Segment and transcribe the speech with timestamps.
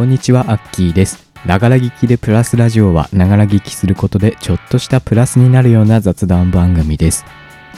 [0.00, 1.30] こんにちは、アッキーです。
[1.44, 7.26] ながら聞きでプラスラジオは、ながら聞きすることでちょっとしたプラスになるような雑談番組です。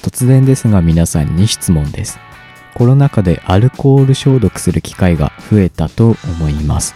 [0.02, 2.20] 突然ですが皆さんに質問です。
[2.74, 6.94] コロナ禍でアルコール消毒する機会が増えたと思います。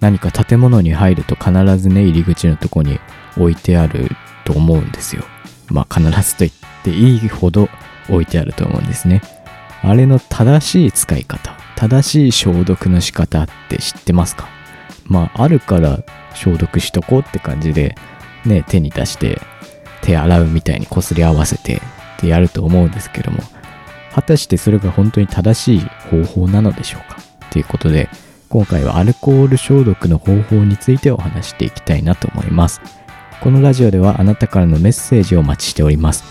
[0.00, 3.00] 何か建物に入ると必ずね、入り口のとこに
[3.36, 4.08] 置いてある
[4.46, 5.24] と思うんですよ。
[5.68, 6.52] まあ必ずと言っ
[6.84, 7.68] ていいほど
[8.08, 9.20] 置いてあると思うんですね。
[9.82, 14.48] あれの正しい使い方、正しい消毒の仕方って知ってますか？
[15.06, 16.02] まああるから
[16.34, 17.94] 消毒しとこうって感じで
[18.44, 19.40] ね手に出して
[20.02, 21.80] 手洗うみたいにこすり合わせてっ
[22.18, 23.38] てやると思うんですけども
[24.12, 27.20] 果たしてそれが本当に正しい方法なのでしょうか？
[27.50, 28.08] ということで
[28.48, 32.80] 今回はアルコール消毒の方法についてお話していきたいなと思います。
[33.40, 36.24] このラジオではあなたからのメッセージをお待ちしております。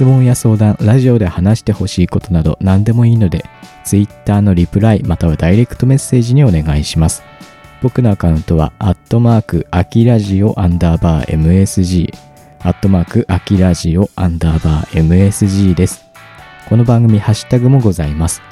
[0.00, 3.44] 質問や相談ラジオで話してほしいことなど何でもいいので
[3.84, 7.22] Twitter のリプライまたはダイレクトメッセージにお願いします
[7.82, 12.12] 僕のアカウントは、アットマーク、アキラジオアンダーバー MSG、
[12.60, 16.04] アットマーク、アキラジオアンダーバー MSG です。
[16.68, 18.42] この番組、ハッシュタグもございます。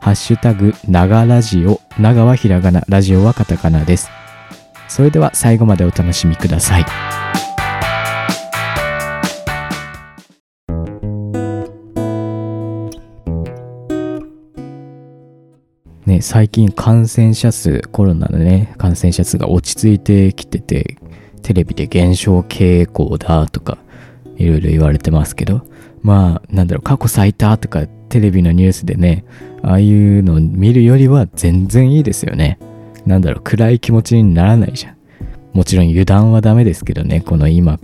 [0.00, 4.10] ハッシュタグ、ながラジオ、長はひらがな、ラジオはカタカナです。
[4.88, 7.43] それでは最後までお楽しみください。
[16.24, 20.96] 最近感染者数、コロナのね、感染者数が落ち着いてきてて、
[21.42, 23.76] テレビで減少傾向だとか、
[24.38, 25.66] いろいろ言われてますけど、
[26.00, 29.26] まあ、なんだろう、過去最多とか、テレビのニュースでね、
[29.60, 32.58] ああいうの見るよりは全然いいですよね。
[33.04, 34.96] なんだろう、暗い気持ちにならないじゃん。
[35.52, 37.78] もちろん油断はダメですけどね、この今、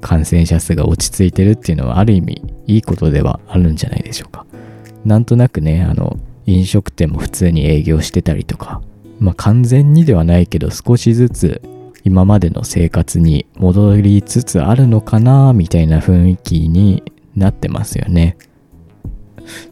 [0.00, 4.46] 感染者数が落ち着いてるっていうのはある意味いいことではあるんじゃないでしょうか。
[5.04, 8.82] なんとなくね、あの、飲食店も普通に営業してたりとか、
[9.20, 11.62] まあ完全にではないけど少しずつ
[12.04, 17.02] 今までの生活に戻りつつあるのかなみたいな雰囲気に
[17.36, 18.36] なってますよね。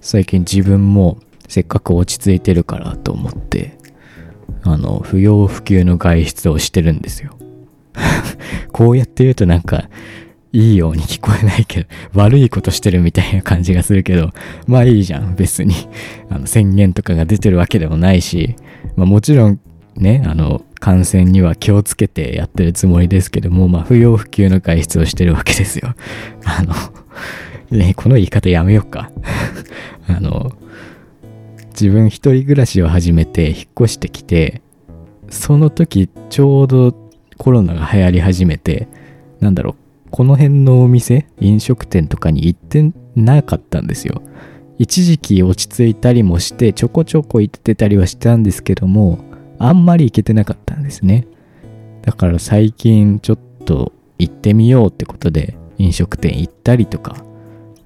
[0.01, 3.79] 最近自分もせっかく落ち着いてるからと思って、
[4.63, 7.37] あの、不要不急の外出をしてるんですよ。
[8.73, 9.89] こうやって言うとなんか
[10.53, 14.33] いいように聞こえないけど、悪いことしてるみたいな感じがするけど、
[14.67, 15.75] まあいいじゃん、別に。
[16.29, 18.57] あの宣言とかが出てるわけでもないし、
[18.97, 19.61] まあもちろん
[19.97, 25.95] ね、あの、感染には気をつけてやってるつもりですけども、まあ不要不急の外出をしてるわけですよ。
[26.45, 26.75] あの、
[27.79, 29.11] ね、この言い方やめようか。
[30.09, 30.53] あの、
[31.71, 34.63] 自分一人暮らしを始めて引っ越してきて、
[35.29, 36.95] その時ちょうど
[37.37, 38.89] コロナが流行り始めて、
[39.39, 39.75] なんだろう、
[40.11, 44.23] この辺のお店、飲食店とかに行ってなかったんですよ。
[44.79, 49.19] 一時期落ち着いたりもして、ちょこちょこ行ってたりはしたんですけども、
[49.59, 51.27] あんまり行けてなかったんですね。
[52.03, 57.25] だから最近ちょっと行ってみようってことで飲食店行ったりとか、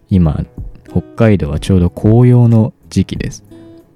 [0.08, 0.44] 今、
[0.88, 3.44] 北海道はちょうど紅葉の時期です。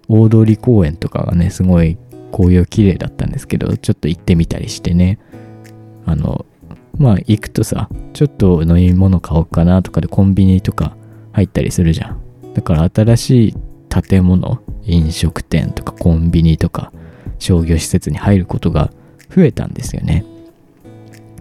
[0.08, 1.96] 大通公園とかがね、すごい
[2.32, 5.18] 紅葉綺麗だったんですけど、ちょっと行ってみたりしてね、
[6.04, 6.46] あの、
[6.98, 10.96] まあ行くとさ、ちょっと飲み物買おうかなとかでコンビニとか
[11.32, 12.20] 入ったりするじゃん。
[12.54, 13.54] だから新しい
[13.88, 16.92] 建物、飲食店とかコンビニとか
[17.38, 18.90] 商業施設に入ることが
[19.34, 20.24] 増えたんですよね。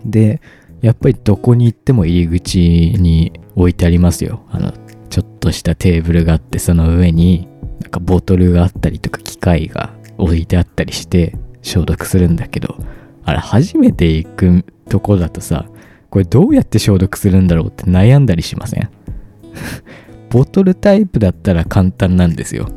[0.06, 0.42] で、
[0.82, 4.44] やっぱりどこに行っても入り口に置いてありますよ。
[4.52, 4.74] あの、
[5.10, 7.48] ちょっとしたテーブルがあってその上に
[7.82, 12.78] なんかボトルがあったりとか機械が置いてあったりして消毒するんだけど、
[13.24, 15.66] あれ初めて行くとこだとさ、
[16.10, 18.90] これどうやって消毒するんだろうって悩んだりしません？
[20.30, 22.68] ボトルタイプだったら簡単なんですよ。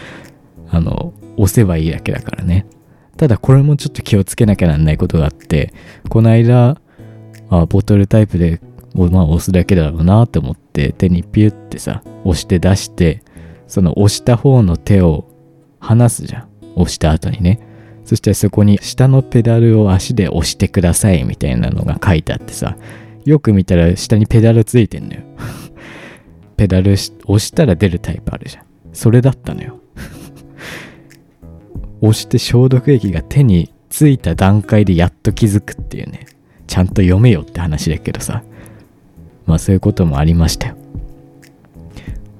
[0.70, 2.66] あの、押せばいいだけだからね。
[3.16, 5.72] ただこれもちょっと気をつけなきゃなんないことがあって、
[6.08, 6.78] この間、
[7.50, 8.60] あボトルタイプで、
[8.94, 13.22] まあ押すだけだろうなと思って手にピュってさ、押して出して、
[13.66, 15.26] その押した方の手を
[15.80, 16.48] 離すじゃん。
[16.74, 17.60] 押した後にね。
[18.12, 22.76] そしてそこに下のペダルを足で押してくださいみたいなのが書いてあってさ、
[23.24, 25.20] よく見たら下にペダルついてんのよ。
[26.58, 28.64] ペダル押したら出るタイプあるじゃん。
[28.92, 29.80] それだったのよ。
[32.02, 36.26] 押して消毒液が手についた段階でやっと気づくっていうね。
[36.66, 38.42] ちゃんと読めよって話だけどさ。
[39.46, 40.76] まあそういうこともありましたよ。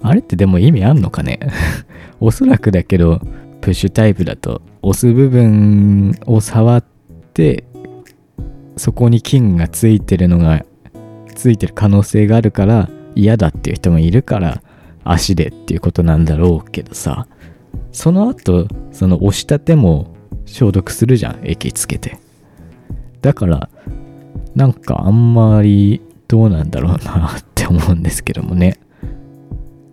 [0.02, 1.40] あれってでも意味あんのかね？
[2.20, 3.22] おそらくだけど、
[3.62, 6.84] プッシュタイプだと押す部分を触っ
[7.34, 7.64] て
[8.76, 10.64] そこに菌がついてるのが
[11.34, 14.62] ついてる可能性があるから嫌だっていう人もいるから
[15.04, 17.26] 足でっていうことなんだろうけどさ。
[17.92, 20.14] その後その押した手も
[20.46, 22.18] 消毒するじゃん液つけて。
[23.20, 23.68] だから
[24.54, 28.78] なんかあんまりどうなんだろうなって思うんですけどもね。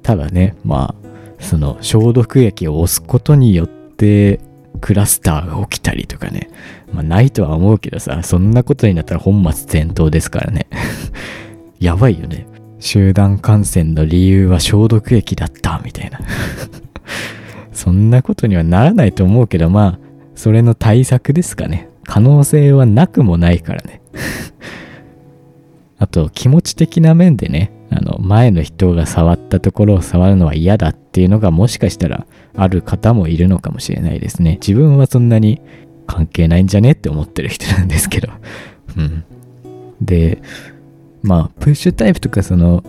[0.02, 1.10] ただねまあ
[1.40, 4.40] その消毒液を押すことによって
[4.82, 6.50] クラスターが起きたりとかね。
[6.92, 10.68] まあないとは思うけどさそんなことになったら本末転倒ですからね。
[11.80, 12.48] やばいよね。
[12.80, 16.20] 集団感染の理由は消毒液だったみたいな。
[17.74, 20.00] そんなことにはならないと思うけどまあ
[20.36, 21.90] それの対策ですかね。
[22.06, 24.02] 可能性はなくもないからね。
[26.00, 34.60] あと気持ち的な面でねあの前の人が触ったところを触るのは嫌だっていうのがもしかしたらある方もいるのかもしれないですね。
[34.62, 35.62] 自分はそんなに
[36.08, 38.30] 関係ないんじゃねって思ってる人なんですけど。
[38.98, 39.24] うん。
[40.02, 40.42] で
[41.22, 42.84] まあプッシュタイプとかその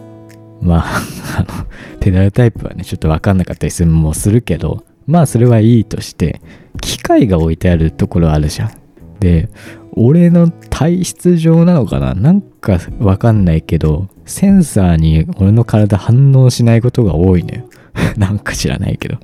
[0.61, 1.03] まあ
[1.39, 1.67] あの
[1.99, 6.41] ペダルタイプはねちょっと分かんなかったりするもするけどまあそれはいいとして
[6.81, 8.71] 機械が置いてあるところあるじゃん。
[9.19, 9.49] で
[9.93, 12.15] 俺の体質上なのかな？
[12.15, 17.65] なんかわかんないけど、センサーに俺の体反応しないことが多いのよ。
[18.17, 19.19] なんか知らないけど。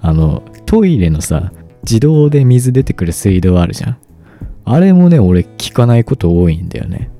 [0.00, 1.52] あの、トイレのさ、
[1.82, 3.96] 自動で水出てくる水道あるじゃん。
[4.64, 7.10] あれもね、俺聞かないこと多いんだよね。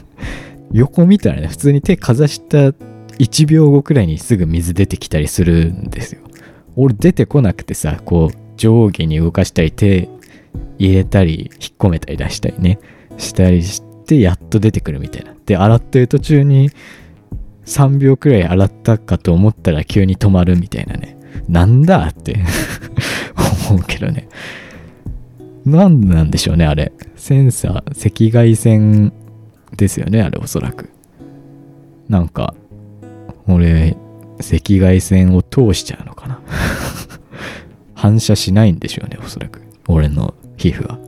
[0.72, 2.70] 横見たらね、普通に手かざした
[3.18, 6.20] 1秒後くらいにすぐ水出てきたりするんですよ。
[6.74, 10.08] 俺出てこなくてさ、こう上下に動かしたり手
[10.78, 12.78] 入れたり引っ込めたり出したりね。
[13.18, 15.34] したりしてやっと出てくるみたいな。
[15.46, 16.70] で洗ってる途中に
[17.64, 21.16] 3秒くらい洗ったかと思ったら急に止まるみたいなね。
[21.48, 22.36] なんだって
[23.70, 24.28] 思うけどね。
[25.64, 26.92] 何なんでしょうねあれ。
[27.16, 29.12] センサー赤外線
[29.76, 30.90] ですよねあれおそらく。
[32.08, 32.54] なんか
[33.48, 33.96] 俺
[34.38, 36.40] 赤外線を通しちゃうのかな。
[37.94, 39.62] 反射しないんでしょうねおそらく。
[39.88, 40.98] 俺の皮膚は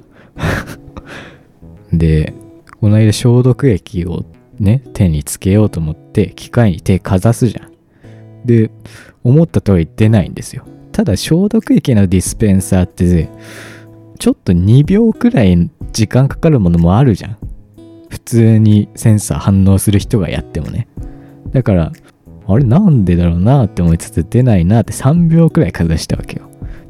[1.93, 2.35] で、
[2.81, 4.25] この間消毒液を
[4.59, 7.73] ね、手につけようと思って機械に手かざすじゃん。
[8.45, 8.71] で、
[9.25, 10.65] 思った通り出ないんですよ。
[10.93, 13.29] ただ消毒液のディスペンサーって、
[14.19, 17.37] ちょっと2秒くらい時間かかるものもあるじゃん。
[18.09, 20.89] 普通にセンサー反応する人がやってもね。
[21.53, 21.93] だから、
[22.47, 26.48] あれなんでだろうなって思いつつ出ないなって3秒くらいかざしたわけよ。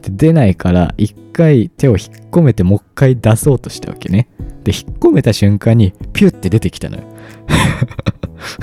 [0.09, 1.99] で出ないから一回手を引っ
[2.31, 4.29] 込めてもう一回出そうとしたわけね。
[4.65, 7.05] で、引っ込めた瞬間にピュッて出てきたのよ。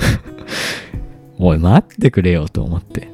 [1.38, 3.08] おい、待ってくれよと思って。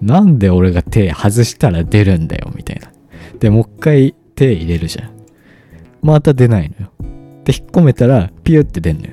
[0.00, 2.90] なんで俺が手外したら出るんだよみたいな。
[3.38, 5.10] で、もう一回手入れるじゃん。
[6.02, 6.92] また出ないのよ。
[7.44, 9.12] で、引っ込めたらピュッて出んのよ。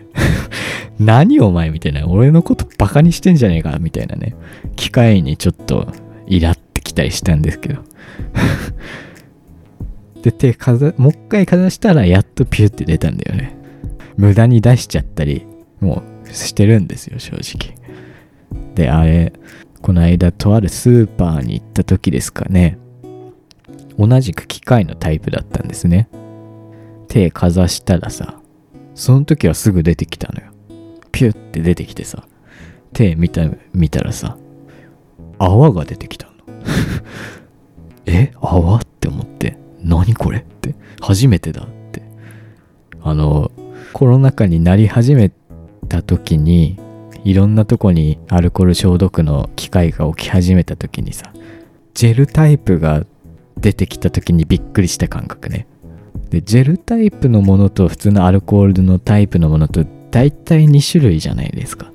[1.00, 2.08] 何お前みたいな。
[2.08, 4.36] 俺のことバカにしてんじゃねえかみたいなね。
[4.76, 5.88] 機械にちょっと
[6.28, 7.82] イラってきたりしたんですけど。
[10.22, 13.56] で、手かざ、もう一回かざしたらやっとピュって出たんだよね。
[14.18, 15.46] 無駄に出しちゃったり、
[15.80, 17.76] もうしてるんですよ、正直。
[18.76, 19.34] で、あれ、
[19.82, 22.78] この間とあるスーパーに行った時ですかね。
[23.98, 26.10] 同じく機械のタイプだったんですね。
[27.08, 28.40] 手かざしたらさ、
[28.96, 30.52] その時はすぐ出てきたのよ。
[31.12, 32.28] ピュって出てきてさ、
[32.94, 34.38] 手見た、見たらさ、
[35.40, 36.34] 泡が出てきたの。
[38.08, 38.78] え泡？
[38.78, 40.40] って思って、何これ？
[40.40, 42.02] って、初めてだって。
[43.02, 43.52] あの、
[43.94, 45.32] コロナ禍になり始め
[45.90, 46.80] た時に、
[47.24, 51.34] いろんなとこにアルコール消毒の機械が起き始めた時にさ、
[51.94, 53.06] ジェルタイプが
[53.58, 55.68] 出てきた時にびっくりした感覚ね。
[56.30, 61.92] で、ジェルタイプのものと普通のアルコールのタイプのものと大体2種類じゃないですか。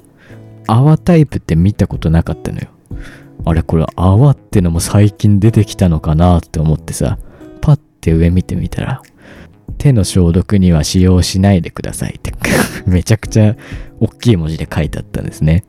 [0.66, 2.69] 泡タイプって見たことなかったのよ。
[3.44, 7.18] あれこれ泡ってのも最近出てきたのかなって思ってさ、
[7.61, 9.02] パッて上見てみたら、
[9.78, 12.32] 手の消毒には使用しないでくださいって
[12.87, 13.56] めちゃくちゃ
[13.99, 15.64] 大きい文字で書いてあったんですね。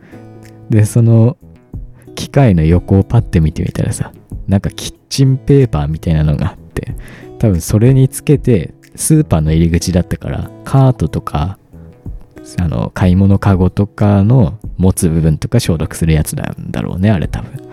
[0.69, 1.37] で、その
[2.15, 4.11] 機械の横をパッて見てみたらさ、
[4.47, 6.95] なんかキッチンペーパーみたいなのがあって、
[7.39, 11.57] 多分それにつけてスーパーの入り口だったからカートとか
[12.59, 17.51] あの買い物かごとかの持つ部分とか消毒するやつなんだろうねあれ多分。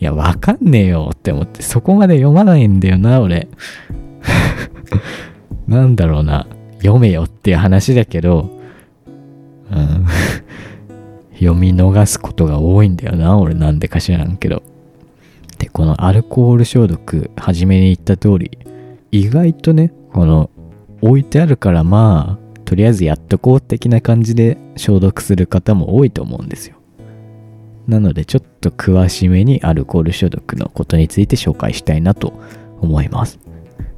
[0.00, 3.48] いやわかんねえよって思ってそこまで読まないんだよな俺。
[5.66, 6.46] なんだろうな。
[6.78, 8.50] 読めよっていう話だけど、
[9.72, 10.06] うん、
[11.34, 13.54] 読み逃すことが多いんだよな俺。
[13.54, 14.62] なんでか知らんけど。
[15.58, 18.58] でこのアルコール消毒初めに言った通り
[19.10, 20.50] 意外とねこの
[21.02, 26.76] 置いてあるからまあとりあえずやっとこう的な感じで消毒する方も多いと思うんですよ
[27.86, 32.34] なのでちょっと詳しめにアルコール消毒のことについて紹介したいなと
[32.82, 33.38] 思います。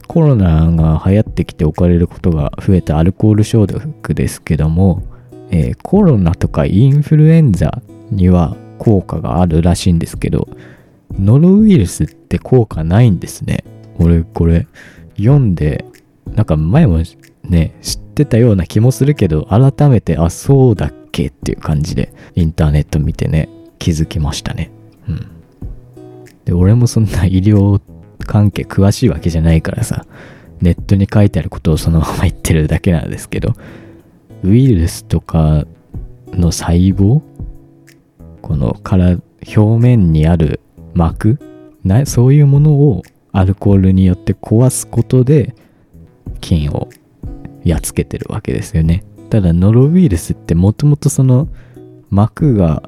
[0.06, 5.02] コロナが流行ってきて置かれることが増えたアルコール消毒ですけども、
[5.50, 10.48] えー、コロナとかインフルエンザには効果があるらしいんですけど、
[11.18, 13.64] ノロウイルスって効果ないんですね。
[13.98, 14.68] 俺これ
[15.16, 15.84] 読んで、
[16.34, 17.02] なんか前も
[17.50, 24.70] ね、知ってたような気もするけど、改めて、あ、そうだっけっていう感じで、インターネット見てね、気づきましたね。
[25.08, 25.26] うん。
[26.44, 27.80] で、俺もそんな医療
[28.26, 30.06] 関係詳しいわけじゃないからさ、
[30.60, 33.54] ネットに書いてあることをそのまま言ってるだけなんですけど、
[34.42, 35.66] ウイルスとか
[36.32, 37.20] の細胞
[38.40, 39.16] このから
[39.56, 40.60] 表面にある
[40.94, 41.38] 膜
[41.84, 43.02] なそういうものを
[43.32, 45.54] アルコールによって壊すことで
[46.40, 46.88] 菌を
[47.64, 49.04] やっつけてるわけですよね。
[49.28, 51.48] ただノロウイルスってもともとその
[52.10, 52.82] 膜が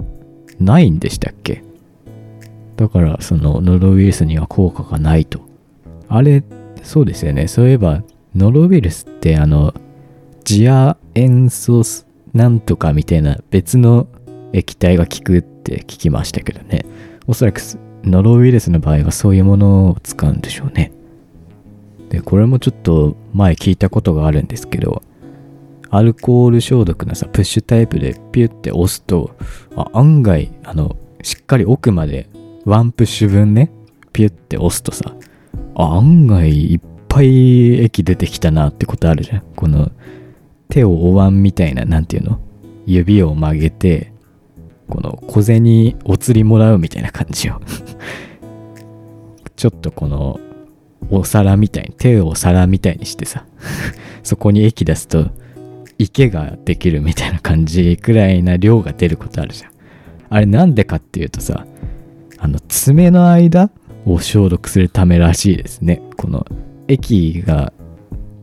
[0.59, 1.63] ないんでしたっけ？
[2.77, 5.41] だからそのノロウイルスには効果がないと。
[6.09, 6.43] あれ、
[6.83, 7.49] そうですよね。
[7.49, 8.03] そういえば
[8.35, 9.73] ノロウイルスってあの
[10.45, 11.85] ジア塩素
[12.33, 14.09] なんとかみたいな別の
[14.53, 16.85] 液体が効くって聞きましたけどね。
[17.27, 17.61] おそらく
[18.05, 20.93] ノロウイルスの場合はそういうものを使うんでしょうね。
[22.13, 25.03] で、これもちょっと前聞いたことがあるんですけど、
[25.89, 29.35] アルコール消毒のさ、プッシュタイプでピュって押すと、
[29.77, 32.29] あ案外、あの、しっかり奥まで
[32.67, 33.73] ワンプッシュ分ね、
[34.13, 35.15] ピュって押すとさ、
[35.75, 39.43] あ案外いっぱい液出てきたなってことあるじゃん。
[39.57, 39.91] この
[40.69, 42.41] 手をお椀みたいな、なんていうの？
[42.85, 44.13] 指を曲げて、
[44.91, 47.63] この小銭お釣りもらうみたいな感じよ
[49.57, 50.39] ちょっとこの
[51.13, 53.45] お皿みたいに、手をお皿みたいにしてさ、
[54.23, 55.31] そこに液出すと、
[55.99, 59.71] 池ができるみたいな感じくらいな量が出ることあるじゃん。
[60.31, 61.67] あれなんでかっていうとさ、
[62.39, 63.71] あの爪の間
[64.07, 66.03] を消毒するためらしいですね。
[66.17, 66.47] この
[66.89, 67.73] 液が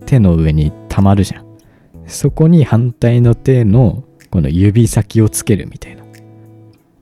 [0.05, 1.45] 手の上に溜まるじゃん。
[2.05, 6.03] そこに反対の手のこの指先をつけるみたいな。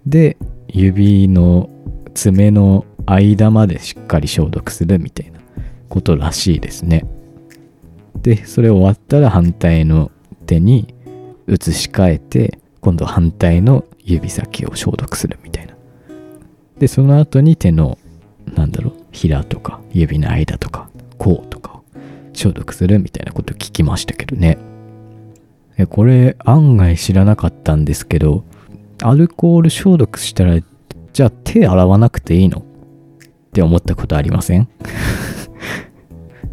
[0.06, 1.70] で、指の
[2.14, 5.37] 爪の間までしっかり消毒するみたいな
[5.89, 7.06] ことらしいですね。
[8.15, 10.12] で、それ終わったら反対の
[10.46, 10.94] 手に
[11.48, 15.74] 移し替えて、今度反対の指先を消毒するみたいな。
[16.79, 17.98] で、その後に手の、
[18.56, 21.84] なんだろう、平とか指の間とか、甲とかを
[22.34, 24.58] 消毒するみたいなこと聞きましたけどね。
[25.89, 28.44] これ案外知らなかったんですけど、
[29.03, 30.60] アルコール消毒したら、
[31.13, 32.60] じゃあ手洗わなくていいの？
[32.60, 32.63] っ
[33.53, 34.67] て思ったことありません？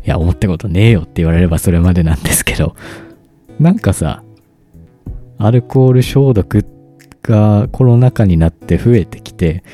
[0.04, 2.76] いや、思ったことねえよって言われればそれまでなんですけど、
[3.58, 4.23] なんかさ、
[5.38, 6.64] アルコール消毒
[7.23, 9.64] がコロナ禍になって増えてきて、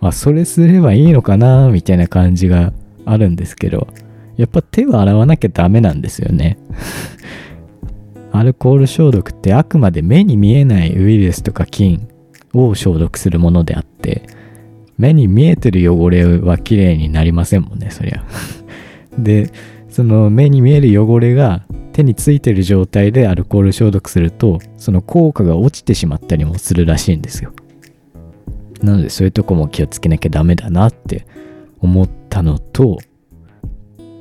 [0.00, 2.72] まあ、それすればいいのかなみたいな感じが
[3.04, 3.88] あるんですけど、
[4.36, 6.58] やっぱ手を洗わなきゃダメなんですよね。
[8.32, 12.08] アルコール消毒ってあくまで目に見えないウイルスとか菌
[12.54, 14.22] を消毒するものであって、
[14.96, 18.24] 目に見えてる汚れは綺麗になりませんもんね、そりゃ。
[19.18, 19.50] で、
[19.88, 27.52] その目に見える汚れが手についてる状態でアルコール消毒すると、その効果が落ちてしまったりもするらしいんですよ。
[28.82, 31.26] なのでそういうとこも気をつけなきゃダメだなって
[31.80, 32.98] 思ったのと、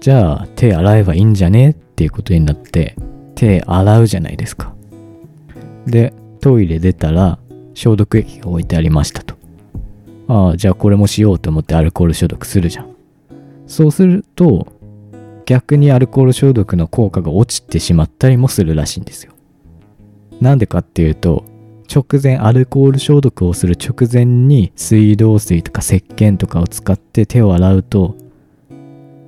[0.01, 2.95] じゃあ手洗えばいいんじゃねっていうことになって
[3.35, 4.73] 手洗うじゃないですか。
[5.85, 7.39] で、トイレ出たら
[7.73, 9.35] 消毒液が置いてありましたと。
[10.27, 12.87] ああ、じゃあこれもしようと思ってアルコール消毒するじゃん。
[13.67, 14.78] そうすると、
[15.49, 19.33] 逆にアルコール消毒の効果が落ちてしまったりもするらしいんですよ。
[20.39, 21.43] なんでかっていうと、
[21.91, 28.15] 直前、アルコール消毒をする直前に水道水とか石鹸とかを使って手を洗うと、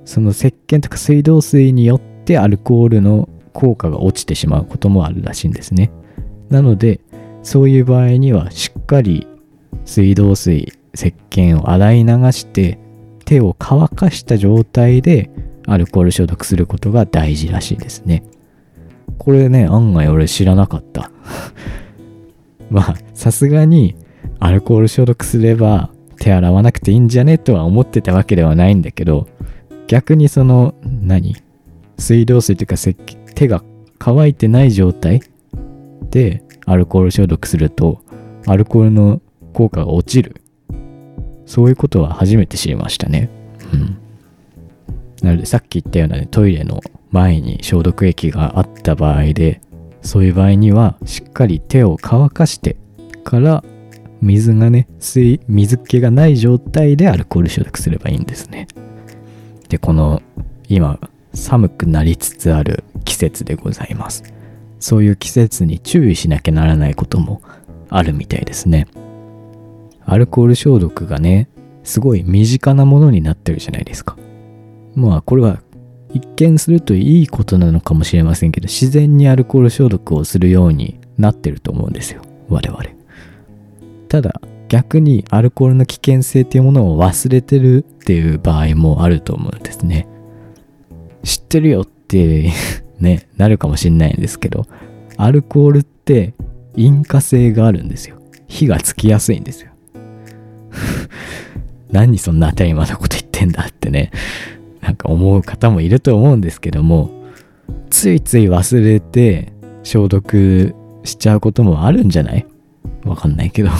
[0.04, 5.90] その石鹸とか水道水によってアルコールの効果が落ちてしまうこともあるらしいんですね。
[6.50, 7.00] なので、
[7.42, 9.26] そういう場合にはしっかり
[9.84, 12.78] 水道水、石鹸を洗い流して
[13.24, 15.31] 手を乾かした状態で
[15.66, 18.24] アルコール消毒することが大事らしいですね。
[19.18, 21.10] これね、案外俺知らなかった。
[22.70, 23.96] まあ、さすがに
[24.40, 29.28] アルコール消毒すれば手洗わなくていいんじゃねとは思ってたわけではないんだけど、
[29.86, 31.36] 逆にその、何？
[31.98, 32.76] 水道水というか
[33.34, 33.62] 手が
[33.98, 35.20] 乾いてない状態
[36.10, 38.00] でアルコール消毒すると、
[38.46, 39.20] アルコールの
[39.52, 40.36] 効果が落ちる。
[41.46, 43.28] そういうことは初めて知りましたね。
[43.72, 43.98] うん。
[45.22, 49.60] なのでさっき言ったようなね、トイレの前に消毒液があった場合で、
[50.02, 52.76] そういう場合にはしっかり手を乾かして
[53.22, 53.62] から
[54.20, 58.66] 水がね水水気がない状態でアルコール消毒すればいいんですね。
[59.68, 60.20] でこの
[60.68, 60.98] 今
[61.34, 64.24] 寒くなりつつある季節でございます。
[64.80, 67.40] そういう季節に注意しなきゃならないことも
[67.88, 68.88] あるみたいですね。
[70.04, 71.48] アルコール消毒がね
[71.84, 74.16] すごい身近なものになってるじゃないですか。
[74.94, 75.62] まあこれは
[76.14, 82.22] 一見するといいことなのかもしれませんけど自然にアルコール消毒をするようになってると思うんですよ。
[82.48, 82.84] 我々。
[84.08, 90.06] ただ逆にアルコールの危険性っていうものを忘れてるっていう場合もあると思うんですね。
[91.24, 92.50] 知ってるよって
[92.98, 94.66] ねなるかもしんないんですけど
[95.16, 96.34] アルコールって
[96.76, 98.16] 引火性があるんですよ。
[98.48, 99.70] 火がつきやすいんですよ。
[101.90, 104.10] 何そんな当たり前なこと言ってんだってね。
[104.92, 107.10] なんか思う方もいると思うんですけども
[107.88, 109.50] ついつい忘れて
[109.84, 112.46] 消毒しちゃうこともあるんじゃない？
[113.04, 113.70] わかんないけど。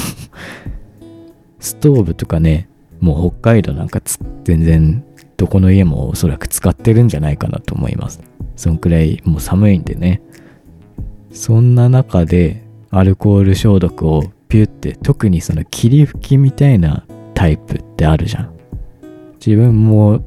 [1.60, 2.66] ストーブとかね
[3.00, 4.00] もう北海道なんか
[4.44, 5.04] 全然
[5.36, 8.20] どこの家もおそらく使ってるんじゃないかなと思います。
[8.56, 10.22] そんくらいもう寒いんでね。
[11.30, 17.04] そんな中でアルコール消毒をピュって特にその霧吹きみたいな
[17.34, 18.52] タイプってあるじゃん。
[19.44, 20.24] 自分も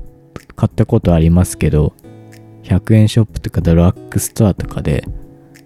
[0.55, 1.93] 買ったことありますけど
[2.63, 5.07] 100円ショップとかドラッグストアとかで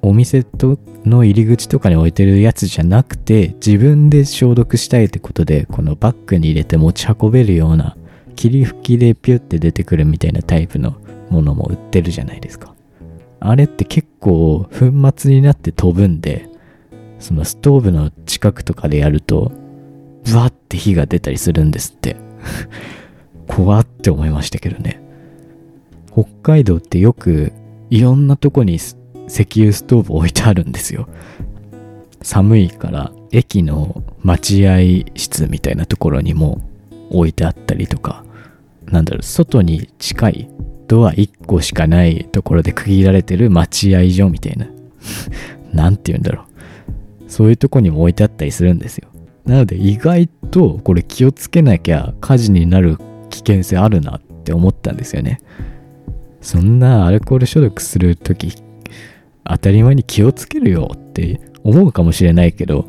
[0.02, 7.98] お店との入り口とかに置いてるやつじゃなくて自分で消毒したいってことでこのバッグに入れて持ち運べるような
[8.36, 10.98] 霧吹きでピュって出てくるみたいなタイプの
[11.30, 12.74] ものも売ってるじゃないですか。
[13.42, 16.50] あれって結構粉末になって飛ぶんで
[17.20, 19.52] そのストーブの近くとかでやると
[20.26, 22.18] ブワって火が出たりするんですって。
[23.50, 25.02] 怖って思いましたけどね。
[26.12, 27.52] 北海道ってよく
[27.90, 28.96] いろんなとこに石
[29.28, 31.10] 油ストーブ置いてあるんですよ。
[32.22, 34.78] 寒いから駅の待合
[35.16, 36.62] 室みたいなところにも
[37.10, 38.24] 置いてあったりとか。
[38.86, 40.50] なんだろう外に近い
[40.88, 44.68] ドア1個しかないところで区切られてる待合所みたいな。
[45.74, 46.46] 何て言うんだろう。
[47.28, 49.10] そういうとこにも置いてあったりするんですよ。
[49.46, 52.98] なので意外とこれ気をつけなきゃ火事になる
[53.30, 55.40] 危険性あるなって思ったんですよね。
[56.42, 58.54] そんなアルコール消毒する時
[59.44, 62.86] 当たり前に気をつけるよって思うかもしれないけど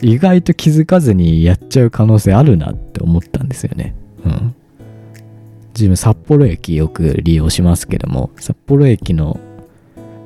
[0.00, 3.94] 意外と気づかずにやっちゃう可能性あるなって思ったんですよね。
[4.24, 4.54] うん。
[5.74, 9.40] 自分札幌駅よく利用しますけども札幌駅の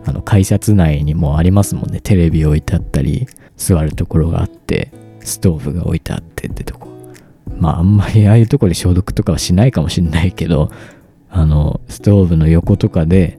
[0.05, 2.01] あの改札内にもありますもんね。
[2.01, 6.86] テレビ置いてあったり座るところがあってストーブが置いてあってってとこ
[7.59, 10.71] まああんまりああいうとこで消毒とかはしないかもしんないけど
[11.31, 13.39] あのストーブの横とかで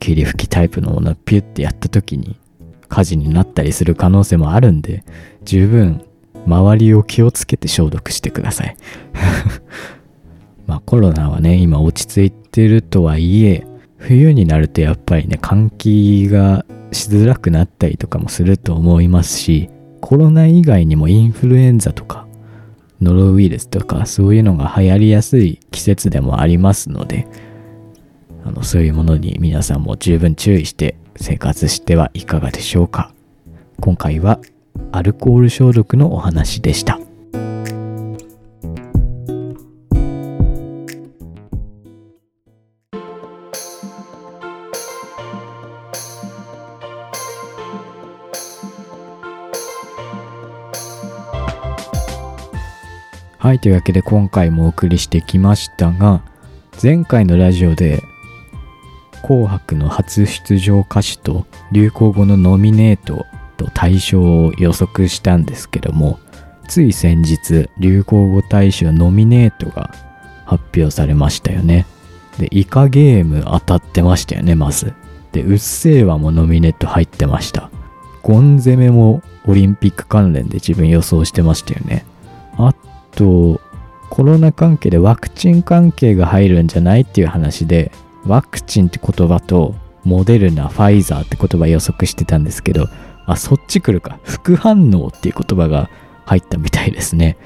[0.00, 2.38] 霧吹きタイプのものをピュッてやった時に
[2.88, 5.04] 火事になったりする可能性もあるんで
[5.44, 6.04] 十分
[6.46, 8.76] 周りを気をつけて消毒してください。
[10.66, 13.66] まあコロナはね今落ち着いてるとはいえ
[13.98, 22.25] 冬になるとやっぱりね換気がしづらくなったりとかもすると思いますしコロナ以外にもインフルエンザとか
[23.00, 27.26] ノロウイルスとかそういうのが流行りやすい季節でもありますので
[28.44, 33.12] あのそういうものに皆さんも十分注意して生活してはいかがでしょうか。
[33.80, 34.40] 今回は
[34.92, 36.98] アルコール消毒のお話でした。
[53.46, 56.20] はいというわけで今回もお送りしてきましたが
[56.82, 58.02] 前回のラジオで
[59.22, 63.24] 紅白の初出場歌手と流行語のノミネート
[63.56, 66.18] と大賞を予測したんですけども
[66.66, 69.94] つい先日流行語大賞ノミネートが
[70.44, 71.86] 発表されましたよね。
[72.40, 74.92] でイカゲーム当たってましたよねまず。
[75.30, 77.70] でうっせぇわもノミネート入ってました。
[78.24, 82.04] ゴン攻めもオリンピック関連で自分予想してましたよね。
[82.58, 82.74] あ
[83.16, 83.60] と
[84.10, 87.90] コロナ関係でワクチン関係が入るんじゃないっていう話で
[88.24, 89.74] ワクチンって言葉と
[90.04, 92.86] モデルナファイザーって言葉予測してたんですけど
[93.26, 94.20] あそっち来るか。
[94.22, 95.90] 副反応っていう言葉が
[96.26, 97.36] 入ったみたいですね。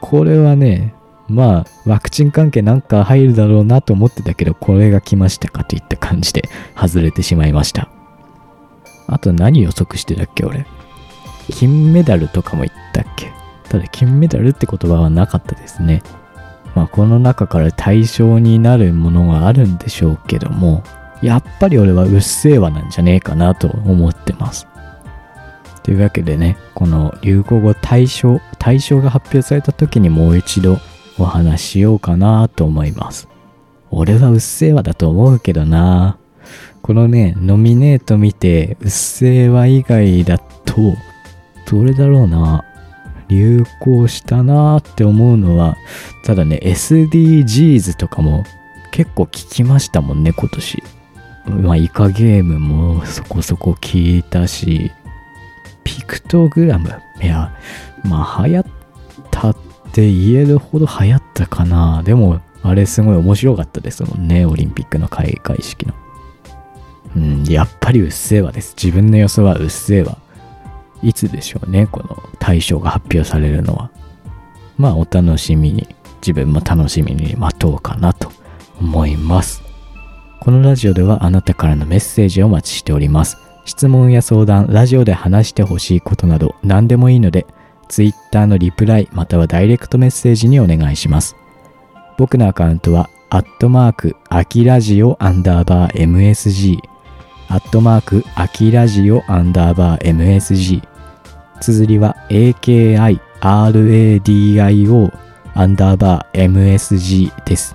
[0.00, 0.94] これはね
[1.28, 7.88] まあワクチン関係なんか入るだろうなと思ってたけどこれが来ましたかといった感じで外れてしまいました。
[9.06, 10.66] あと何予測してたっけ俺。
[11.50, 13.32] 金メダルとかも言ったっけ。
[13.68, 16.02] ただ金メダルって言葉はなかったですね。
[16.74, 20.82] まあこの中から対象になるものがあるんでしょうけども、
[21.22, 24.66] やっぱり俺はうっせぇわなんじゃねえかなと思ってます。
[25.82, 30.78] というわけでね、この流行語大賞、大賞が発表された時にもう一度
[31.18, 33.28] お話ししようかなと思います。
[33.90, 36.18] 俺はうっせぇわだと思うけどな。
[36.82, 40.74] このね、ノミネート見て、うっせぇわ以外だと、
[41.70, 42.64] どれだろうな。
[43.28, 45.76] 流行したなって思うのは、
[46.24, 48.44] ただね、SDGs とかも
[48.90, 50.82] 結構聞きましたもんね、今年。
[51.46, 54.92] まあ、イカゲームもそこそこ聞いたし、
[55.84, 56.90] ピクトグラム。
[57.22, 57.54] いや、
[58.04, 58.66] まあ、流行っ
[59.30, 59.56] たっ
[59.92, 62.02] て言えるほど流行ったかな。
[62.02, 65.94] でも、あれすごい面白かったですもんね、オリンピックの開会式の。
[67.16, 68.74] うん、やっぱりうっせぇわです。
[68.76, 70.18] 自分の予想はうっせぇわ。
[71.02, 73.90] いつでしょうね、この大賞が発表されるのは。
[74.76, 75.86] まあ、お楽しみに、
[76.20, 78.32] 自分も楽しみに待とうかなと
[78.80, 79.62] 思います。
[80.40, 83.36] このラジオではあなたからのメッセージをお待ちしております。
[83.64, 87.46] 質問や相談、ラジオで話してほしいことなど何でもいいので、
[87.88, 91.36] Twitter のリプライまたはダイレクトメッセージにお願いします。
[92.16, 96.78] 僕のアカウントは、アットマーク、アキラジオアンダーバー MSG、
[97.50, 100.82] アットマーク、アキラジオアンダーバー MSG、
[101.60, 103.08] 綴りは AKIRADIO
[105.54, 107.74] アンダーバー MSG です。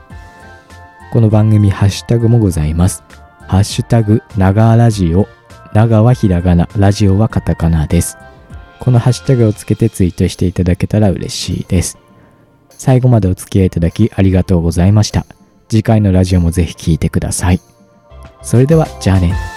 [1.11, 3.03] この番組ハッシュタグもございます。
[3.47, 5.27] ハッシュタグ、長ラジオ、
[5.73, 8.19] 長はひらがな、ラジオはカタカナです。
[8.79, 11.97] このハッシュタグをつけてツイートしていただけたら嬉しいです。
[12.69, 15.25] 最後までお付き合いいただきありがとうございました。
[15.67, 17.59] 次回のラジオもぜひ聴いてください。
[18.43, 19.52] それでは、じゃあね。